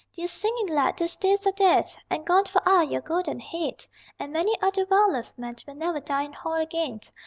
[0.13, 3.85] Dear singing lad, those days are dead And gone for aye your golden head;
[4.17, 7.01] And many other well loved men Will never dine in Hall again.